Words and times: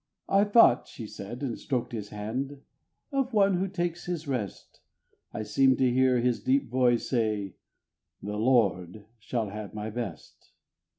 "I 0.29 0.45
thought," 0.45 0.87
she 0.87 1.05
said, 1.05 1.43
and 1.43 1.59
stroked 1.59 1.91
his 1.91 2.09
hand, 2.09 2.59
"of 3.11 3.33
one 3.33 3.57
who 3.57 3.67
takes 3.67 4.07
his 4.07 4.27
rest, 4.27 4.79
I 5.31 5.43
seemed 5.43 5.77
to 5.77 5.91
hear 5.91 6.17
his 6.17 6.41
deep 6.43 6.71
voice 6.71 7.07
say: 7.07 7.53
The 8.19 8.35
Lord 8.37 9.05
shall 9.19 9.49
have 9.49 9.75
my 9.75 9.91
best." 9.91 10.53